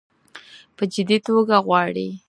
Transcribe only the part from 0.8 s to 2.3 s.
جدي توګه غواړي.